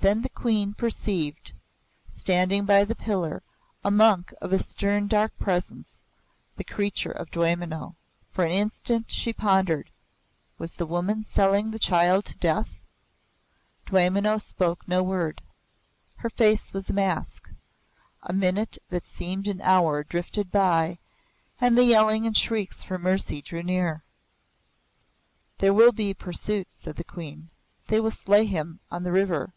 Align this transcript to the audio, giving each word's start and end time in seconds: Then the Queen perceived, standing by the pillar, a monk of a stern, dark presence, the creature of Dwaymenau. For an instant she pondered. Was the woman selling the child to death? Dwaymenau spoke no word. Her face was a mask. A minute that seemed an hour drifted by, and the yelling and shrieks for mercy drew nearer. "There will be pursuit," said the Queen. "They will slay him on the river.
Then 0.00 0.20
the 0.20 0.28
Queen 0.28 0.74
perceived, 0.74 1.54
standing 2.12 2.66
by 2.66 2.84
the 2.84 2.94
pillar, 2.94 3.42
a 3.82 3.90
monk 3.90 4.34
of 4.38 4.52
a 4.52 4.58
stern, 4.58 5.06
dark 5.06 5.32
presence, 5.38 6.04
the 6.56 6.64
creature 6.64 7.10
of 7.12 7.30
Dwaymenau. 7.30 7.94
For 8.30 8.44
an 8.44 8.50
instant 8.50 9.10
she 9.10 9.32
pondered. 9.32 9.90
Was 10.58 10.74
the 10.74 10.84
woman 10.84 11.22
selling 11.22 11.70
the 11.70 11.78
child 11.78 12.26
to 12.26 12.36
death? 12.36 12.82
Dwaymenau 13.86 14.36
spoke 14.42 14.86
no 14.86 15.02
word. 15.02 15.40
Her 16.16 16.28
face 16.28 16.74
was 16.74 16.90
a 16.90 16.92
mask. 16.92 17.48
A 18.24 18.34
minute 18.34 18.76
that 18.90 19.06
seemed 19.06 19.48
an 19.48 19.62
hour 19.62 20.04
drifted 20.04 20.50
by, 20.52 20.98
and 21.62 21.78
the 21.78 21.84
yelling 21.84 22.26
and 22.26 22.36
shrieks 22.36 22.82
for 22.82 22.98
mercy 22.98 23.40
drew 23.40 23.62
nearer. 23.62 24.04
"There 25.60 25.72
will 25.72 25.92
be 25.92 26.12
pursuit," 26.12 26.66
said 26.68 26.96
the 26.96 27.04
Queen. 27.04 27.48
"They 27.88 28.00
will 28.00 28.10
slay 28.10 28.44
him 28.44 28.80
on 28.90 29.02
the 29.02 29.10
river. 29.12 29.54